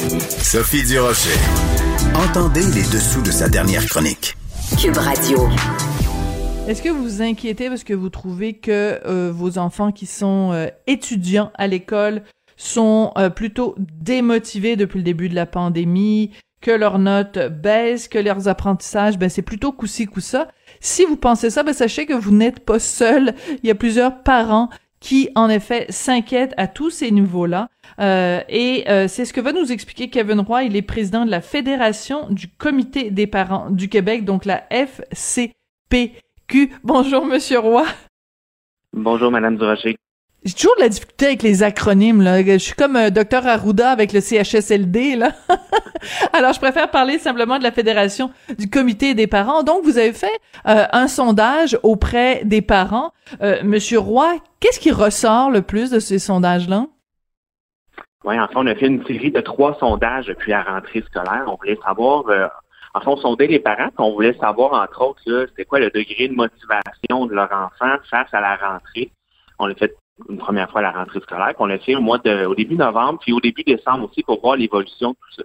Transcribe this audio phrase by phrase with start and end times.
[0.00, 1.38] Sophie Durocher.
[2.14, 4.34] Entendez les dessous de sa dernière chronique.
[4.80, 5.46] Cube Radio.
[6.66, 10.52] Est-ce que vous vous inquiétez parce que vous trouvez que euh, vos enfants qui sont
[10.52, 12.22] euh, étudiants à l'école
[12.56, 16.30] sont euh, plutôt démotivés depuis le début de la pandémie,
[16.62, 20.48] que leurs notes baissent, que leurs apprentissages, ben c'est plutôt coup-ci, coup-ça.
[20.80, 23.34] Si vous pensez ça, ben sachez que vous n'êtes pas seul.
[23.62, 27.68] Il y a plusieurs parents qui, en effet, s'inquiètent à tous ces niveaux-là.
[27.98, 30.64] Euh, et euh, c'est ce que va nous expliquer Kevin Roy.
[30.64, 35.54] Il est président de la Fédération du Comité des parents du Québec, donc la FCPQ.
[36.84, 37.86] Bonjour, Monsieur Roy.
[38.92, 39.96] Bonjour, Madame Durocher.
[40.44, 42.42] J'ai toujours de la difficulté avec les acronymes là.
[42.42, 45.32] Je suis comme euh, docteur Arruda avec le CHSLD là.
[46.32, 49.62] Alors je préfère parler simplement de la fédération du comité des parents.
[49.62, 53.12] Donc vous avez fait euh, un sondage auprès des parents.
[53.42, 56.86] Euh, Monsieur Roy, qu'est-ce qui ressort le plus de ces sondages là
[58.24, 61.44] Oui, en fait, on a fait une série de trois sondages depuis la rentrée scolaire.
[61.48, 62.46] On voulait savoir, euh,
[62.94, 66.28] en fait, on sondait les parents, on voulait savoir entre autres, c'était quoi le degré
[66.28, 69.10] de motivation de leur enfant face à la rentrée.
[69.58, 69.94] On a fait
[70.28, 73.18] une première fois la rentrée scolaire, qu'on a fait au mois de, au début novembre,
[73.20, 75.42] puis au début décembre aussi pour voir l'évolution de tout ça.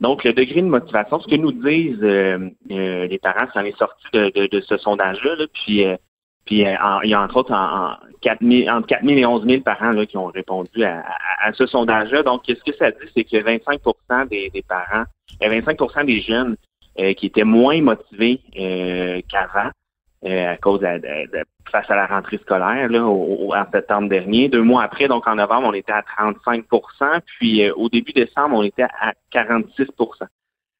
[0.00, 3.64] Donc, le degré de motivation, ce que nous disent euh, euh, les parents, ça en
[3.64, 5.96] est sorti de, de, ce sondage-là, puis, euh,
[6.44, 9.62] puis il y a entre autres en, 4 000, entre 4 000 et 11 000
[9.62, 11.04] parents là, qui ont répondu à,
[11.40, 12.22] à, ce sondage-là.
[12.22, 13.80] Donc, ce que ça dit, c'est que 25
[14.28, 15.04] des, des parents,
[15.40, 16.56] 25% des jeunes
[17.16, 18.40] qui étaient moins motivés
[19.28, 19.70] qu'avant, euh,
[20.24, 24.48] à cause de, face à la rentrée scolaire là, en septembre dernier.
[24.48, 28.56] Deux mois après, donc en novembre, on était à 35% puis euh, au début décembre,
[28.56, 29.86] on était à 46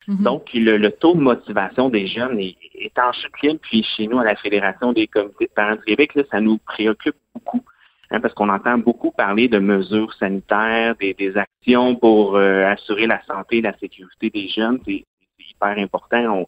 [0.09, 0.23] mhm.
[0.23, 3.61] Donc, le, taux de motivation des jeunes est, en chute libre.
[3.63, 6.59] Puis chez nous, à la Fédération des comités de parents du Québec, là, ça nous
[6.59, 7.63] préoccupe beaucoup.
[8.11, 13.21] Hein, parce qu'on entend beaucoup parler de mesures sanitaires, des, actions pour euh, assurer la
[13.25, 14.79] santé et la sécurité des jeunes.
[14.87, 15.05] C'est
[15.51, 16.19] hyper important.
[16.19, 16.47] On,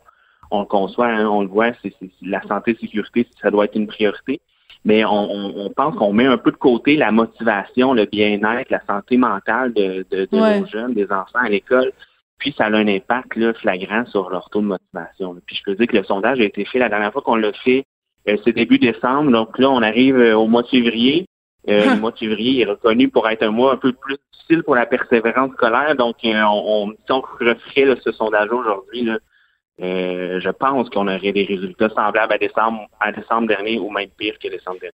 [0.50, 1.92] on le conçoit, hein, on le voit, c'est,
[2.22, 4.40] la santé et la sécurité, ça doit être une priorité.
[4.84, 9.16] Mais on, pense qu'on met un peu de côté la motivation, le bien-être, la santé
[9.16, 11.92] mentale de, nos jeunes, des enfants à l'école.
[12.38, 15.36] Puis ça a un impact là, flagrant sur leur taux de motivation.
[15.44, 17.52] Puis je peux dire que le sondage a été fait la dernière fois qu'on l'a
[17.52, 17.84] fait,
[18.28, 19.30] euh, c'est début décembre.
[19.30, 21.26] Donc là, on arrive euh, au mois de février.
[21.68, 24.62] Euh, le mois de février est reconnu pour être un mois un peu plus difficile
[24.62, 25.96] pour la persévérance scolaire.
[25.96, 29.18] Donc, on, si on referait ce sondage aujourd'hui, là,
[29.80, 34.08] euh, je pense qu'on aurait des résultats semblables à décembre, à décembre dernier ou même
[34.16, 34.92] pire que décembre dernier.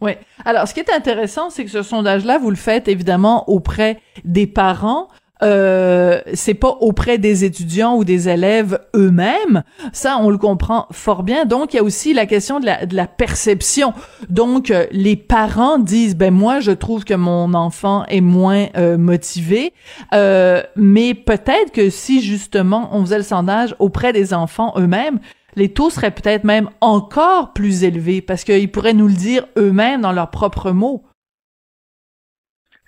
[0.00, 0.12] Oui.
[0.44, 4.46] Alors, ce qui est intéressant, c'est que ce sondage-là, vous le faites évidemment auprès des
[4.46, 5.08] parents,
[5.42, 9.62] euh, c'est pas auprès des étudiants ou des élèves eux-mêmes.
[9.92, 11.44] Ça, on le comprend fort bien.
[11.44, 13.92] Donc, il y a aussi la question de la, de la perception.
[14.28, 18.98] Donc, euh, les parents disent, ben moi, je trouve que mon enfant est moins euh,
[18.98, 19.72] motivé.
[20.14, 25.18] Euh, mais peut-être que si justement on faisait le sondage auprès des enfants eux-mêmes,
[25.56, 30.02] les taux seraient peut-être même encore plus élevés parce qu'ils pourraient nous le dire eux-mêmes
[30.02, 31.02] dans leurs propres mots.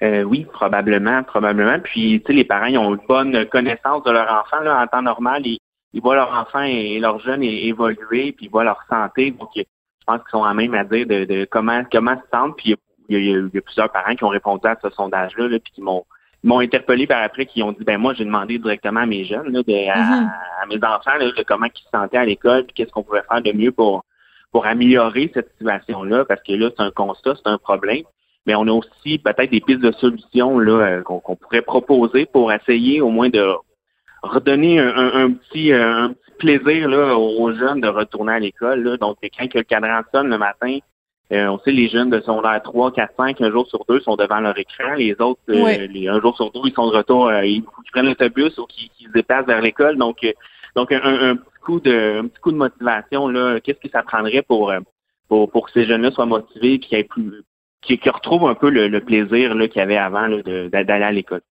[0.02, 1.78] Euh, oui, probablement, probablement.
[1.80, 4.60] Puis, tu sais, les parents, ils ont une bonne connaissance de leur enfant.
[4.60, 5.60] Là, en temps normal, ils,
[6.00, 9.32] voient leur enfant et, leur jeune évoluer, puis ils voient leur santé.
[9.32, 9.62] Donc, je
[10.06, 12.56] pense qu'ils sont à même à dire de, comment comment se sentent.
[12.56, 12.74] Puis,
[13.10, 16.04] il y, a, plusieurs parents qui ont répondu à ce sondage-là, là, puis qui m'ont
[16.42, 19.52] m'ont interpellé par après, qui ont dit, ben moi, j'ai demandé directement à mes jeunes,
[19.52, 20.30] là, mm-hmm.
[20.62, 23.42] à, mes enfants, de comment ils se sentaient à l'école, puis qu'est-ce qu'on pouvait faire
[23.42, 24.04] de mieux pour
[24.50, 28.02] pour améliorer cette situation-là, parce que là, c'est un constat, c'est un problème
[28.46, 32.52] mais on a aussi peut-être des pistes de solutions là euh, qu'on pourrait proposer pour
[32.52, 33.46] essayer au moins de
[34.22, 38.98] redonner un, petit, euh, un petit plaisir là, aux jeunes de retourner à l'école.
[38.98, 40.78] Donc, quand le cadran sonne le matin,
[41.32, 44.16] euh, on sait les jeunes de secondaire 3, 4, 5, un jour sur deux sont
[44.16, 44.94] devant leur écran.
[44.96, 47.62] Les autres, les, un jour sur deux, ils sont de retour, ils,
[47.92, 49.96] prennent l'autobus ou qu'ils se déplacent vers l'école.
[49.96, 50.26] Donc,
[50.74, 54.42] donc un, petit coup de un petit coup de motivation, là, qu'est-ce que ça prendrait
[54.42, 54.72] pour,
[55.28, 57.44] pour, pour que ces jeunes-là soient motivés et qu'ils aient plus,
[57.82, 61.42] qui, qui retrouve un peu le, plaisir qu'il y avait avant d'aller à l'école.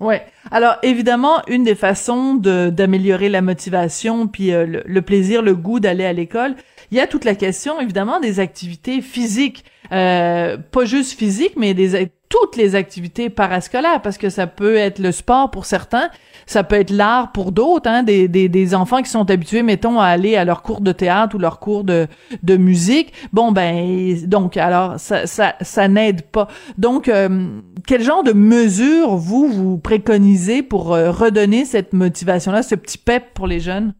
[0.00, 0.24] Ouais.
[0.52, 5.80] Alors évidemment, une des façons de d'améliorer la motivation puis euh, le, plaisir, le goût
[5.80, 6.54] d'aller à l'école,
[6.92, 9.64] il y a toute la question évidemment des activités physiques.
[9.90, 15.12] Pas juste physiques, mais des toutes les activités parascolaires, parce que ça peut être le
[15.12, 16.10] sport pour certains,
[16.46, 20.06] ça peut être l'art pour d'autres, hein, des, des, enfants qui sont habitués, mettons, à
[20.06, 22.06] aller à leur cours de théâtre ou leur cours de,
[22.42, 23.12] de musique.
[23.32, 26.48] Bon, ben, donc, alors, ça, ça, ça n'aide pas.
[26.76, 32.74] Donc, euh, quel genre de mesures, vous, vous préconisez pour euh, redonner cette motivation-là, ce
[32.74, 33.94] petit pep pour les jeunes?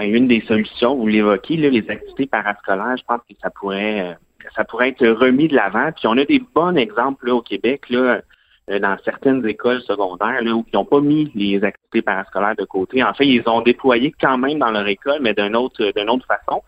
[0.00, 4.14] une des solutions, vous l'évoquez, les activités parascolaires, je pense que ça pourrait euh,
[4.54, 5.90] ça pourrait être remis de l'avant.
[5.92, 8.22] Puis on a des bons exemples là, au Québec, là,
[8.70, 12.64] euh, dans certaines écoles secondaires, là, où ils n'ont pas mis les activités parascolaires de
[12.64, 13.02] côté.
[13.02, 15.92] En fait, ils ont déployé quand même dans leur école, mais d'une autre,
[16.26, 16.62] façon.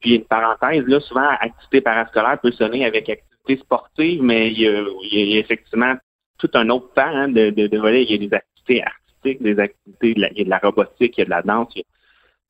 [0.00, 4.68] Puis une parenthèse, là, souvent, activité parascolaire peut sonner avec activité sportive, mais il y
[4.68, 5.94] a, effectivement
[6.38, 8.02] tout un autre temps hein, de, de, de voler.
[8.02, 10.58] Il y a des activités artistiques, des activités, de la, il y a de la
[10.58, 11.74] robotique, il y a de la danse,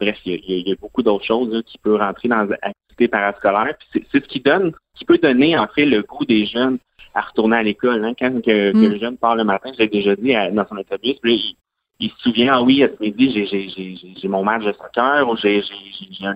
[0.01, 3.75] bref, il y a, beaucoup d'autres choses qui peuvent rentrer dans l'activité parascolaire.
[3.93, 6.79] c'est ce qui donne, qui peut donner en fait le goût des jeunes
[7.15, 8.05] à retourner à l'école.
[8.05, 8.15] Hein.
[8.19, 8.93] Quand que, mm.
[8.93, 11.57] le jeune part le matin, j'ai déjà dit dans son autobus, puis
[11.99, 15.63] il, se souvient, ah oui, à ce midi, j'ai mon match de soccer ou j'ai
[16.23, 16.35] un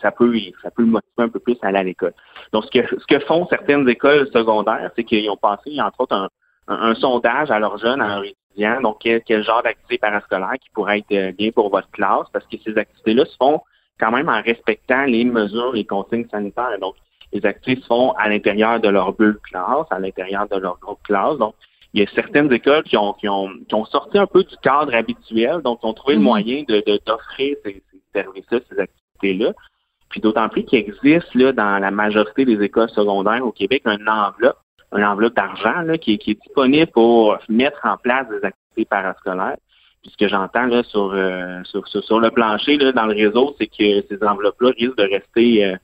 [0.00, 2.12] ça peut, ça peut le motiver un peu plus à aller à l'école.
[2.52, 6.28] Donc, ce que, ce que font certaines écoles secondaires, c'est qu'ils ont passé, entre autres,
[6.68, 8.80] un, sondage à leurs jeunes, à leurs étudiants.
[8.80, 12.56] Donc, quel, genre d'activité parascolaire qui pourrait être euh, bien pour votre classe, parce que
[12.64, 13.60] ces activités-là se font
[13.98, 16.78] quand même en respectant les mesures, les consignes sanitaires.
[16.80, 16.94] Donc,
[17.32, 21.02] les activités se font à l'intérieur de leur bulle classe, à l'intérieur de leur groupe
[21.02, 21.36] classe.
[21.38, 21.54] Donc,
[21.92, 24.56] il y a certaines écoles qui ont, qui ont, qui ont sorti un peu du
[24.62, 26.24] cadre habituel, donc ont trouvé le mhm.
[26.24, 29.52] moyen de, d'offrir ces, ces services-là, ces activités-là.
[30.10, 34.06] Puis d'autant plus qu'il existe là, dans la majorité des écoles secondaires au Québec un
[34.06, 34.58] enveloppe,
[34.94, 39.56] un enveloppe d'argent là, qui, qui, est disponible pour mettre en place des activités parascolaires.
[40.02, 43.54] Puis ce que j'entends là sur, euh, sur, sur, le plancher là, dans le réseau,
[43.58, 45.76] c'est que ces enveloppes-là risquent de rester euh,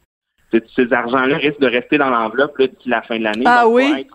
[0.77, 3.45] ces argents-là risquent de rester dans l'enveloppe d'ici la fin de l'année.
[3.47, 4.07] Ah oui.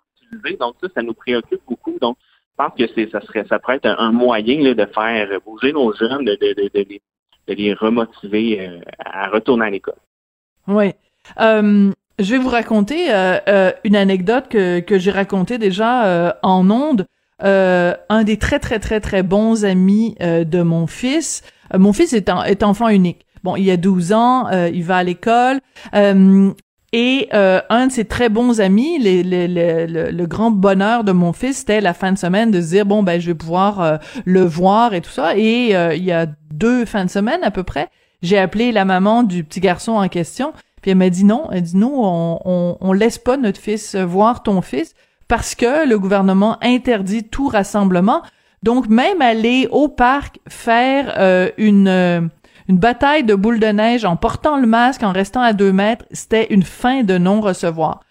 [0.59, 1.98] Donc ça, ça nous préoccupe beaucoup.
[2.01, 2.18] Donc,
[2.51, 5.71] je pense que c'est, ça serait, ça pourrait être un, moyen là, de faire bouger
[5.71, 7.01] nos jeunes, de, de, de, de les,
[7.48, 9.95] de les remotiver euh, à retourner à l'école.
[10.68, 10.94] Oui.
[11.39, 16.69] Euh, je vais vous raconter euh, euh, une anecdote que, que j'ai racontée déjà en
[16.69, 17.06] ondes.
[17.39, 21.44] un des très très très très bons amis de mon fils.
[21.73, 23.25] mon fils est, est enfant unique.
[23.45, 25.59] Bon, il a 12 ans, euh, il va à l'école.
[25.94, 26.51] Euh,
[26.94, 31.57] et euh, un de ses très bons amis, les, le, grand bonheur de mon fils,
[31.57, 34.95] c'était la fin de semaine de se dire bon ben je vais pouvoir le voir
[34.95, 35.38] et tout ça.
[35.38, 37.89] Et il y a deux fins de semaine à peu près,
[38.23, 40.51] j'ai appelé la maman du petit garçon en question,
[40.85, 43.95] puis elle m'a dit non, elle dit nous on, on, on laisse pas notre fils
[43.95, 44.93] voir ton fils
[45.27, 48.21] parce que le gouvernement interdit tout rassemblement.
[48.61, 52.29] Donc même aller au parc faire une
[52.67, 56.05] une bataille de boules de neige en portant le masque, en restant à deux mètres,
[56.11, 58.01] c'était une fin de non-recevoir.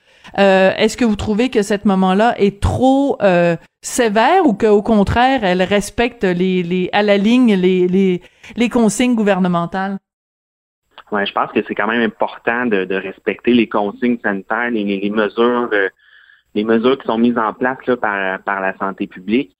[0.40, 5.44] Euh, Est-ce que vous trouvez que cet moment-là est trop euh, sévère ou qu'au contraire,
[5.44, 8.20] elle respecte les, les, à la ligne les, les,
[8.56, 9.98] les consignes gouvernementales?
[11.14, 14.82] Ouais, je pense que c'est quand même important de, de, respecter les consignes sanitaires, les,
[14.82, 15.88] les mesures, euh,
[16.56, 19.56] les mesures qui sont mises en place là, par, par la santé publique.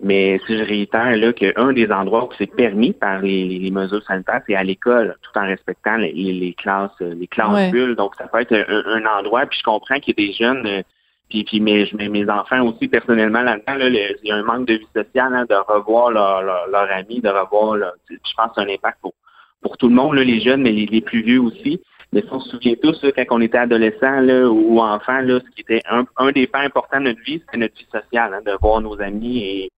[0.00, 4.42] Mais si je réitère là qu'un des endroits où c'est permis par les, mesures sanitaires,
[4.46, 7.96] c'est à l'école, tout en respectant les, classes, les classes bulles.
[7.96, 9.46] Donc ça peut être un, endroit.
[9.46, 10.82] Puis je comprends qu'il y a des jeunes, euh,
[11.30, 14.74] puis, puis mes, mes enfants aussi personnellement là-dedans, là, il y a un manque de
[14.74, 17.76] vie sociale, hein, de revoir leurs leur, amis, de revoir.
[17.76, 19.14] Leur, je pense que c'est un impact pour
[19.60, 21.80] pour tout le monde, là, les jeunes, mais les, plus vieux aussi.
[22.12, 25.40] Mais si on se souvient tous, là, quand on était adolescent là, ou enfant, là,
[25.40, 28.34] ce qui était un, un des pas importants de notre vie, c'était notre vie sociale,
[28.34, 29.70] hein, de voir nos amis et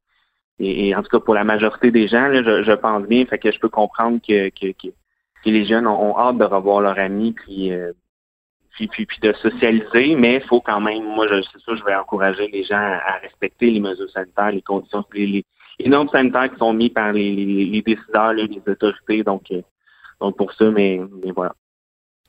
[0.60, 3.58] et, en tout cas, pour la majorité des gens, je, pense bien, fait que je
[3.58, 4.88] peux comprendre que, que, que,
[5.46, 7.92] les jeunes ont, hâte de revoir leurs amis, puis, euh,
[8.76, 12.46] puis, de socialiser, mais il faut quand même, moi, je, c'est ça, je vais encourager
[12.48, 15.44] les gens à, respecter les mesures sanitaires, les conditions, les, les,
[15.88, 19.22] normes sanitaires qui sont mises par les, les, décideurs, les autorités.
[19.22, 19.62] Donc, euh,
[20.20, 21.54] donc pour ça, mais, mais voilà.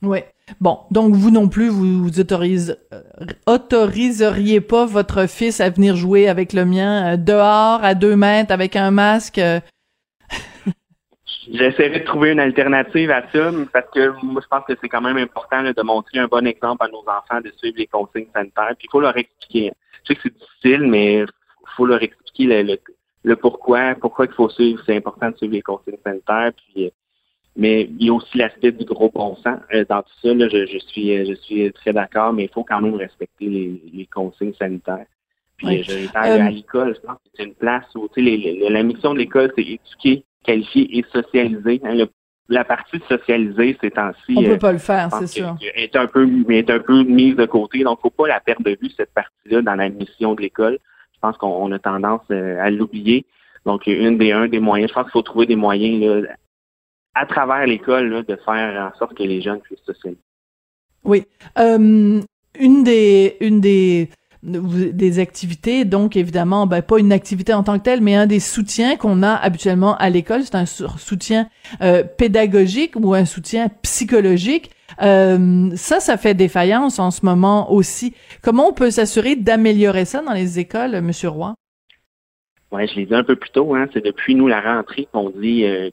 [0.01, 0.19] Oui.
[0.59, 3.01] Bon, donc vous non plus, vous, vous autorise, euh,
[3.45, 8.51] autoriseriez pas votre fils à venir jouer avec le mien euh, dehors à deux mètres
[8.51, 9.37] avec un masque.
[9.37, 9.59] Euh?
[11.51, 15.01] J'essaierai de trouver une alternative à ça, parce que moi je pense que c'est quand
[15.01, 18.73] même important de montrer un bon exemple à nos enfants de suivre les consignes sanitaires.
[18.77, 19.71] Puis il faut leur expliquer.
[20.03, 21.27] Je sais que c'est difficile, mais il
[21.75, 22.79] faut leur expliquer le, le,
[23.41, 24.81] pourquoi, pourquoi il faut suivre.
[24.85, 26.51] C'est important de suivre les consignes sanitaires.
[26.55, 26.91] Puis
[27.55, 29.59] mais il y a aussi l'aspect du gros bon sens.
[29.73, 32.49] Euh, dans tout ça, là, je, je, suis, euh, je suis très d'accord, mais il
[32.49, 35.05] faut quand même respecter les, les consignes sanitaires.
[35.57, 38.69] Puis je à euh, l'école, je pense que c'est une place où tu sais, les,
[38.69, 41.81] la mission de l'école, c'est éduquer, qualifier et socialiser.
[41.83, 42.07] Hein, le,
[42.47, 44.33] la partie socialisée ces temps-ci.
[44.35, 45.55] On peut pas le faire, c'est sûr.
[45.75, 47.83] Est un peu, est un peu mise de côté.
[47.83, 50.79] Donc, faut pas la perdre de vue cette partie-là dans la mission de l'école.
[51.21, 53.25] Je pense qu'on a tendance à l'oublier.
[53.65, 54.89] Donc, une des un des moyens.
[54.89, 56.33] Je pense qu'il faut trouver des moyens là,
[57.13, 60.19] à travers l'école de faire en sorte que les jeunes puissent socialiser.
[61.03, 61.25] Oui.
[61.59, 62.21] Euh,
[62.59, 64.09] une des une des
[64.43, 68.39] des activités, donc évidemment, ben, pas une activité en tant que telle, mais un des
[68.39, 71.47] soutiens qu'on a habituellement à l'école, c'est un soutien
[71.83, 74.71] euh, pédagogique ou un soutien psychologique.
[75.01, 78.15] Euh, ça, ça fait défaillance en ce moment aussi.
[78.41, 81.55] Comment on peut s'assurer d'améliorer ça dans les écoles, Monsieur Roy?
[82.71, 85.29] Oui, je l'ai dit un peu plus tôt, hein, c'est depuis nous la rentrée qu'on
[85.29, 85.89] dit euh,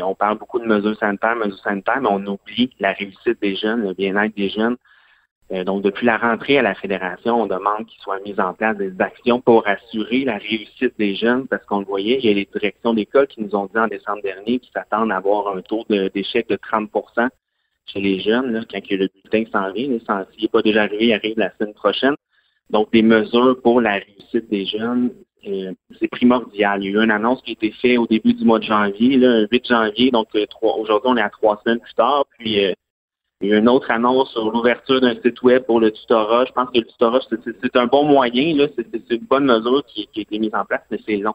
[0.00, 3.82] qu'on parle beaucoup de mesures sanitaires, mesures sanitaires, mais on oublie la réussite des jeunes,
[3.82, 4.76] le bien-être des jeunes.
[5.52, 8.76] Euh, donc, depuis la rentrée à la fédération, on demande qu'il soit mis en place
[8.76, 12.34] des actions pour assurer la réussite des jeunes, parce qu'on le voyait, il y a
[12.34, 15.62] les directions d'école qui nous ont dit en décembre dernier qu'ils s'attendent à avoir un
[15.62, 16.90] taux d'échec de, 30
[17.92, 19.98] chez les jeunes, là, quand le bulletin s'en vient.
[20.32, 22.14] S'il n'est pas déjà arrivé, il arrive la semaine prochaine.
[22.70, 25.10] Donc, des mesures pour la réussite des jeunes,
[25.46, 26.82] euh, c'est primordial.
[26.82, 28.64] Il y a eu une annonce qui a été faite au début du mois de
[28.64, 32.64] janvier, le 8 janvier, donc euh, aujourd'hui on est à trois semaines plus tard, puis
[32.64, 32.72] euh,
[33.40, 36.44] il y a eu une autre annonce sur l'ouverture d'un site web pour le tutorat.
[36.46, 37.20] Je pense que le tutorat,
[37.62, 40.82] c'est un bon moyen, là, c'est une bonne mesure qui, a été mise en place,
[40.90, 41.34] mais c'est long.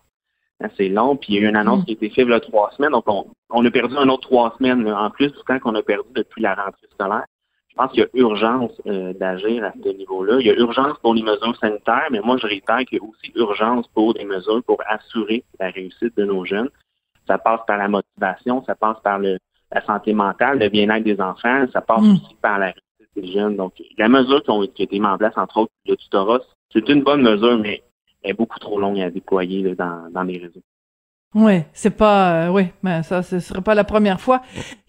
[0.78, 1.86] C'est long, puis il y a eu une annonce mm.
[1.86, 4.28] qui a été faite il y a trois semaines, donc on, a perdu un autre
[4.28, 7.26] trois semaines, en plus du temps qu'on a perdu depuis la rentrée scolaire.
[7.70, 10.38] Je pense qu'il y a urgence euh, d'agir à ce niveau-là.
[10.40, 13.04] Il y a urgence pour les mesures sanitaires, mais moi, je réitère qu'il y a
[13.04, 16.70] aussi urgence pour des mesures pour assurer la réussite de nos jeunes.
[17.28, 19.40] Ça passe par la motivation, ça passe par le,
[19.72, 22.12] la santé mentale, le bien-être des enfants, ça passe mm.
[22.12, 23.56] aussi par la réussite des jeunes.
[23.56, 26.42] Donc, la mesure qui, ont, qui a été mise en place, entre autres, le tutorat,
[26.72, 27.82] c'est une bonne mesure, mais
[28.24, 30.62] est beaucoup trop longue à déployer dans, dans les réseaux.
[31.36, 34.42] Ouais, c'est pas, euh, oui, mais ça, ce serait pas la première fois.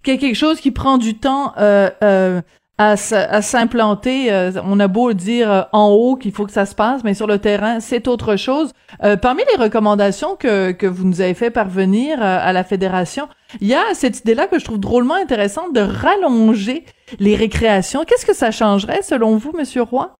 [0.03, 2.43] Quelque chose qui prend du temps euh, euh,
[2.77, 4.33] à, s'implanter.
[4.33, 7.15] Euh, on a beau dire euh, en haut qu'il faut que ça se passe, mais
[7.15, 8.73] sur le terrain, c'est autre chose.
[9.03, 13.29] Euh, parmi les recommandations que, que vous nous avez fait parvenir à la fédération,
[13.61, 16.85] il y a cette idée-là que je trouve drôlement intéressante de rallonger
[17.19, 18.05] les récréations.
[18.05, 20.15] Qu'est-ce que ça changerait selon vous, Monsieur Roy?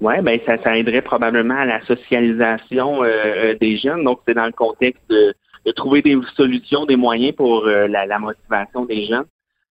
[0.00, 3.02] Oui, ben ça, ça aiderait probablement à la socialisation
[3.60, 4.04] des jeunes.
[4.04, 5.34] Donc, c'est dans le contexte de,
[5.66, 9.26] de, trouver des solutions, des moyens pour la, la motivation des jeunes.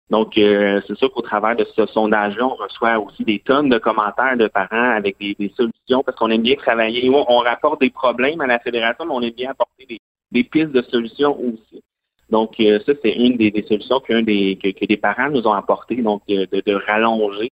[0.09, 3.77] Donc, euh, c'est sûr qu'au travers de ce sondage-là, on reçoit aussi des tonnes de
[3.77, 7.09] commentaires de parents avec des, solutions parce qu'on aime bien travailler.
[7.09, 9.99] On, rapporte des problèmes à la fédération, mais on aime bien apporter
[10.31, 11.83] des, pistes de solutions aussi.
[12.29, 15.97] Donc, euh, ça, c'est une des, solutions qu'un des, que, des parents nous ont apporté,
[15.97, 17.51] donc de, de, rallonger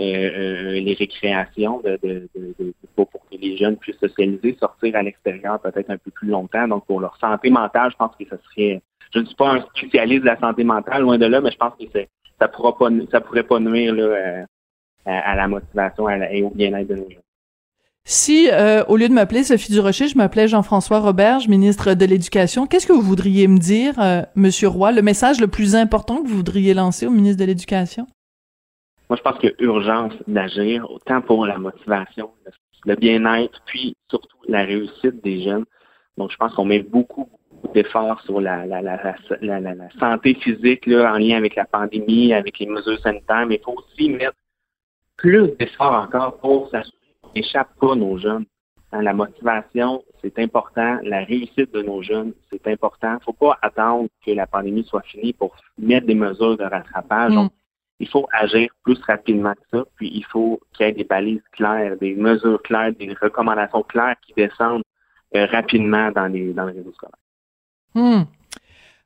[0.00, 1.82] euh, les récréations
[2.96, 6.66] pour, que les jeunes puissent socialiser, sortir à l'extérieur peut-être un peu plus longtemps.
[6.66, 8.82] Donc, pour leur santé mentale, je pense que ça serait
[9.14, 11.56] je ne suis pas un spécialiste de la santé mentale, loin de là, mais je
[11.56, 11.84] pense que
[12.40, 14.44] ça pourra pas, ça pourrait pas nuire là,
[15.06, 17.20] à, la motivation et au bien-être de nos jeunes.
[18.06, 22.66] Si, euh, au lieu de m'appeler Sophie Durocher, je m'appelais Jean-François Roberge, ministre de l'Éducation,
[22.66, 26.28] qu'est-ce que vous voudriez me dire, euh, Monsieur Roy, le message le plus important que
[26.28, 28.06] vous voudriez lancer au ministre de l'Éducation?
[29.08, 32.30] Moi, je pense qu'il y a urgence d'agir, autant pour la motivation,
[32.84, 35.64] le bien-être, puis surtout la réussite des jeunes.
[36.16, 37.28] Donc, je pense qu'on met beaucoup,
[37.72, 42.58] d'efforts sur la, la, la, la, santé physique là, en lien avec la pandémie, avec
[42.58, 44.36] les mesures sanitaires, mais il faut aussi mettre
[45.16, 48.44] plus d'efforts encore pour s'assurer qu'on n'échappe pas nos jeunes.
[48.92, 50.98] Hein, la motivation, c'est important.
[51.02, 53.12] La réussite de nos jeunes, c'est important.
[53.12, 56.64] Il ne faut pas attendre que la pandémie soit finie pour mettre des mesures de
[56.64, 57.32] rattrapage.
[57.32, 57.34] Mm.
[57.34, 57.52] Donc,
[58.00, 61.42] il faut agir plus rapidement que ça, puis il faut qu'il y ait des balises
[61.52, 64.82] claires, des mesures claires, des recommandations claires qui descendent
[65.36, 67.16] euh, rapidement dans les, dans les réseaux scolaires.
[67.94, 68.24] Hmm.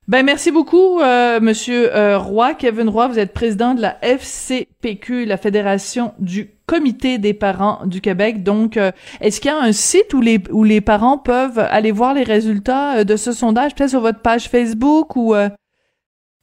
[0.09, 3.09] Ben merci beaucoup, euh, Monsieur euh, Roy, Kevin Roy.
[3.09, 8.43] Vous êtes président de la FCPQ, la Fédération du Comité des parents du Québec.
[8.43, 8.91] Donc, euh,
[9.21, 12.23] est-ce qu'il y a un site où les où les parents peuvent aller voir les
[12.23, 15.35] résultats de ce sondage, peut-être sur votre page Facebook ou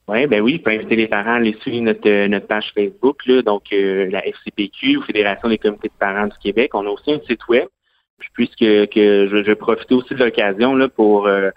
[0.08, 3.26] Oui, ben oui, vous pouvez inviter les parents à aller suivre notre, notre page Facebook,
[3.26, 6.70] là, donc la FCPQ, Fédération des comités de parents du Québec.
[6.74, 7.66] On a aussi un site web.
[8.18, 11.50] Puis puisque que je, je profite aussi de l'occasion là pour euh,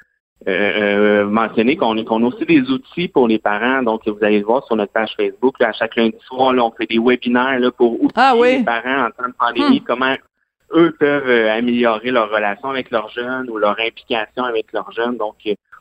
[0.47, 3.83] euh, mentionner qu'on qu'on a aussi des outils pour les parents.
[3.83, 5.61] Donc, vous allez le voir sur notre page Facebook.
[5.61, 9.07] à chaque lundi soir, là, on fait des webinaires là, pour outiller ah les parents
[9.07, 9.85] en temps de pandémie, hmm.
[9.85, 10.15] comment
[10.73, 15.17] eux peuvent euh, améliorer leur relation avec leurs jeunes ou leur implication avec leurs jeunes.
[15.17, 15.37] Donc,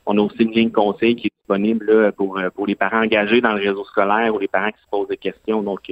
[0.08, 3.52] on a aussi une ligne conseil qui est disponible pour, pour les parents engagés dans
[3.52, 5.62] le réseau scolaire ou les parents qui se posent des questions.
[5.62, 5.82] Donc,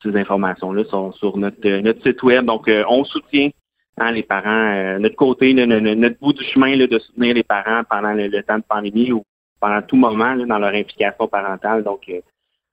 [0.00, 2.44] toutes ces informations-là sont sur notre, notre site web.
[2.46, 3.50] Donc, on soutient
[3.98, 7.82] Hein, les parents, euh, notre côté, notre bout du chemin là, de soutenir les parents
[7.88, 9.22] pendant le, temps de pandémie ou
[9.60, 11.84] pendant tout moment dans leur implication parentale.
[11.84, 12.10] Donc,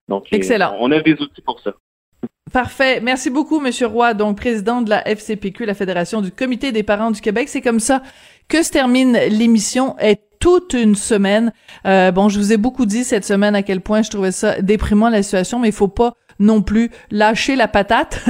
[0.07, 0.77] donc Excellent.
[0.79, 1.73] on a des outils pour ça.
[2.53, 2.99] Parfait.
[3.01, 7.11] Merci beaucoup, Monsieur Roy, donc président de la FCPQ, la Fédération du Comité des parents
[7.11, 7.49] du Québec.
[7.49, 8.01] C'est comme ça
[8.47, 9.97] que se termine l'émission.
[10.39, 11.51] Toute une semaine.
[11.85, 14.61] Euh, bon, je vous ai beaucoup dit cette semaine à quel point je trouvais ça
[14.61, 18.23] déprimant la situation, mais il faut pas non plus lâcher la patate.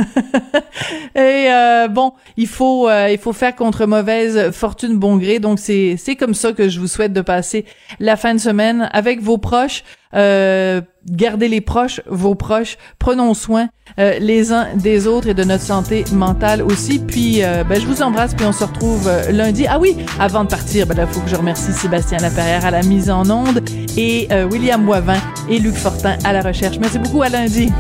[1.16, 5.40] Et euh, bon, il faut euh, il faut faire contre mauvaise fortune bon gré.
[5.40, 7.66] Donc c'est c'est comme ça que je vous souhaite de passer
[8.00, 9.84] la fin de semaine avec vos proches.
[10.16, 15.44] Euh, gardez les proches, vos proches, prenons soin euh, les uns des autres et de
[15.44, 17.00] notre santé mentale aussi.
[17.00, 19.66] Puis, euh, ben, je vous embrasse, puis on se retrouve euh, lundi.
[19.68, 22.82] Ah oui, avant de partir, ben là, faut que je remercie Sébastien Laperrière à la
[22.82, 23.62] mise en onde
[23.98, 25.18] et William Boivin
[25.50, 26.78] et Luc Fortin à la recherche.
[26.80, 27.72] Merci beaucoup, à lundi.